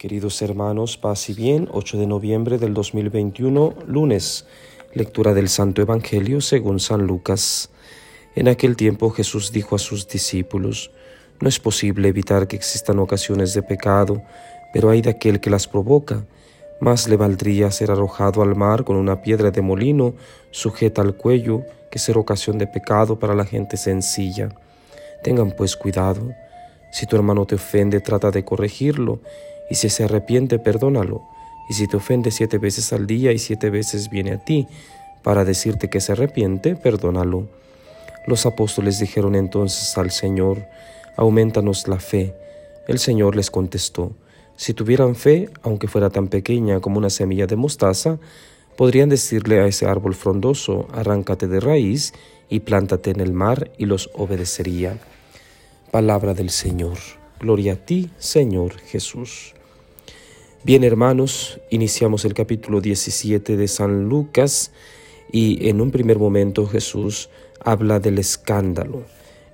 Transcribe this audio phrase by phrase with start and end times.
[0.00, 4.46] Queridos hermanos, paz y bien, 8 de noviembre del 2021, lunes,
[4.94, 7.68] lectura del Santo Evangelio según San Lucas.
[8.34, 10.90] En aquel tiempo Jesús dijo a sus discípulos,
[11.38, 14.22] No es posible evitar que existan ocasiones de pecado,
[14.72, 16.24] pero hay de aquel que las provoca.
[16.80, 20.14] Más le valdría ser arrojado al mar con una piedra de molino
[20.50, 24.48] sujeta al cuello que ser ocasión de pecado para la gente sencilla.
[25.22, 26.32] Tengan pues cuidado.
[26.90, 29.20] Si tu hermano te ofende, trata de corregirlo
[29.70, 31.22] y si se arrepiente, perdónalo.
[31.68, 34.66] Y si te ofende siete veces al día y siete veces viene a ti
[35.22, 37.48] para decirte que se arrepiente, perdónalo.
[38.26, 40.66] Los apóstoles dijeron entonces al Señor,
[41.16, 42.34] aumentanos la fe.
[42.88, 44.12] El Señor les contestó,
[44.56, 48.18] si tuvieran fe, aunque fuera tan pequeña como una semilla de mostaza,
[48.76, 52.12] podrían decirle a ese árbol frondoso, arráncate de raíz
[52.48, 54.98] y plántate en el mar, y los obedecería.
[55.90, 56.98] Palabra del Señor.
[57.38, 59.54] Gloria a ti, Señor Jesús.
[60.62, 64.72] Bien hermanos, iniciamos el capítulo 17 de San Lucas
[65.32, 67.30] y en un primer momento Jesús
[67.64, 69.04] habla del escándalo,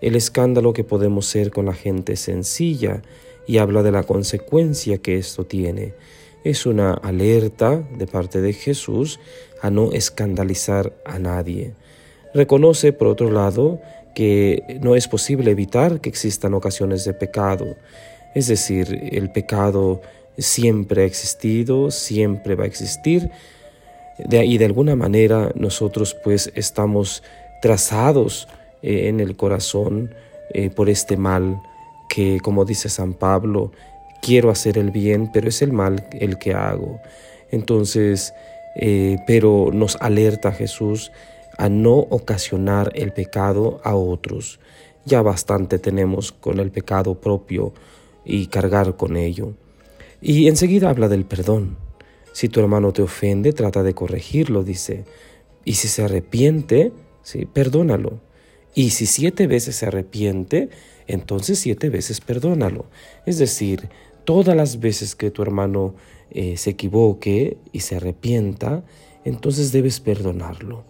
[0.00, 3.02] el escándalo que podemos ser con la gente sencilla
[3.46, 5.94] y habla de la consecuencia que esto tiene.
[6.42, 9.20] Es una alerta de parte de Jesús
[9.62, 11.74] a no escandalizar a nadie.
[12.34, 13.80] Reconoce, por otro lado,
[14.16, 17.76] que no es posible evitar que existan ocasiones de pecado.
[18.34, 20.02] Es decir, el pecado
[20.38, 23.30] siempre ha existido, siempre va a existir.
[24.18, 27.22] De, y de alguna manera nosotros pues estamos
[27.60, 28.48] trazados
[28.82, 30.14] eh, en el corazón
[30.54, 31.60] eh, por este mal
[32.08, 33.72] que, como dice San Pablo,
[34.22, 37.00] quiero hacer el bien, pero es el mal el que hago.
[37.50, 38.32] Entonces,
[38.76, 41.12] eh, pero nos alerta Jesús
[41.58, 44.60] a no ocasionar el pecado a otros.
[45.04, 47.72] Ya bastante tenemos con el pecado propio
[48.24, 49.54] y cargar con ello.
[50.28, 51.76] Y enseguida habla del perdón.
[52.32, 55.04] Si tu hermano te ofende, trata de corregirlo, dice.
[55.64, 56.90] Y si se arrepiente,
[57.22, 57.46] ¿sí?
[57.46, 58.18] perdónalo.
[58.74, 60.68] Y si siete veces se arrepiente,
[61.06, 62.86] entonces siete veces perdónalo.
[63.24, 63.88] Es decir,
[64.24, 65.94] todas las veces que tu hermano
[66.32, 68.82] eh, se equivoque y se arrepienta,
[69.24, 70.82] entonces debes perdonarlo.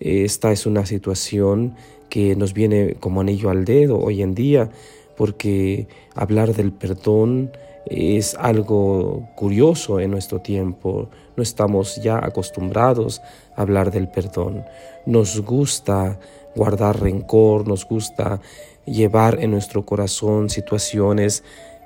[0.00, 1.74] Esta es una situación
[2.08, 4.70] que nos viene como anillo al dedo hoy en día,
[5.18, 7.50] porque hablar del perdón
[7.86, 11.08] es algo curioso en nuestro tiempo.
[11.36, 13.20] No estamos ya acostumbrados
[13.56, 14.64] a hablar del perdón.
[15.06, 16.18] Nos gusta
[16.54, 18.40] guardar rencor, nos gusta
[18.86, 21.44] llevar en nuestro corazón situaciones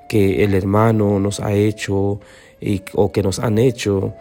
[0.09, 2.19] que el hermano nos ha hecho
[2.93, 4.13] o que nos han hecho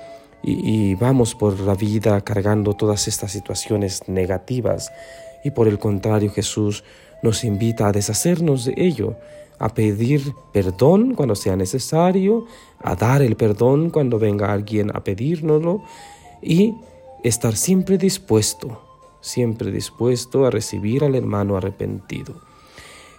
[0.43, 4.93] y, y vamos por la vida cargando todas estas situaciones negativas
[5.45, 6.83] y por el contrario Jesús
[7.23, 9.17] nos invita a deshacernos de ello
[9.59, 12.47] a pedir perdón cuando sea necesario,
[12.83, 15.83] a dar el perdón cuando venga alguien a pedírnoslo
[16.43, 16.75] y
[17.23, 18.83] estar siempre dispuesto,
[19.21, 22.35] siempre dispuesto a recibir al hermano arrepentido.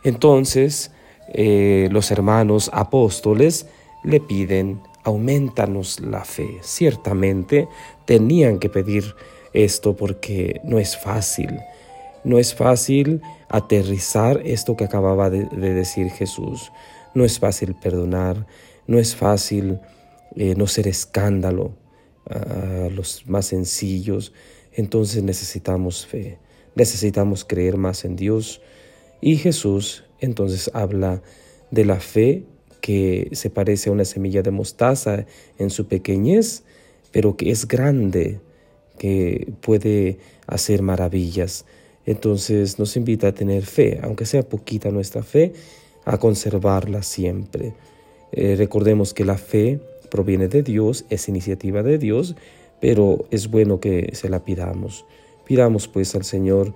[0.03, 0.91] Entonces,
[1.34, 3.68] eh, los hermanos apóstoles
[4.03, 6.59] le piden, aumentanos la fe.
[6.62, 7.68] Ciertamente
[8.06, 9.16] tenían que pedir
[9.53, 11.59] esto porque no es fácil
[12.25, 16.72] no es fácil aterrizar esto que acababa de, decir Jesús.
[17.13, 18.47] No es fácil perdonar,
[18.88, 19.80] no es fácil
[20.35, 21.78] eh, no ser escándalo
[22.30, 24.34] a los más sencillos.
[24.74, 26.40] Entonces necesitamos fe,
[26.75, 28.62] necesitamos creer más en Dios.
[29.22, 31.22] Y Jesús entonces habla
[31.69, 32.44] de la fe
[32.81, 35.25] que se parece a una semilla de mostaza
[35.58, 36.64] en su pequeñez,
[37.12, 38.40] pero que es grande,
[38.97, 41.66] que puede hacer maravillas.
[42.06, 45.54] Entonces nos invita a tener fe, aunque sea poquita nuestra fe,
[46.06, 47.74] a conservarla siempre.
[48.32, 49.80] Eh, recordemos que la fe
[50.10, 52.36] proviene de Dios, es iniciativa de Dios,
[52.80, 55.06] pero es bueno que se la pidamos.
[55.46, 56.74] Pidamos pues al Señor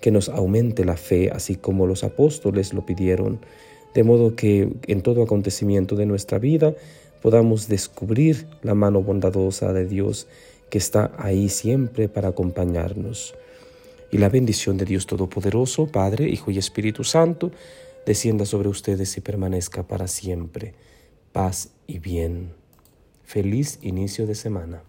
[0.00, 3.38] que nos aumente la fe, así como los apóstoles lo pidieron,
[3.94, 6.74] de modo que en todo acontecimiento de nuestra vida
[7.20, 10.26] podamos descubrir la mano bondadosa de Dios
[10.70, 13.34] que está ahí siempre para acompañarnos
[14.12, 17.50] y la bendición de Dios Todopoderoso, Padre, Hijo y Espíritu Santo,
[18.04, 20.74] descienda sobre ustedes y permanezca para siempre.
[21.32, 22.52] Paz y bien.
[23.24, 24.82] Feliz inicio de semana.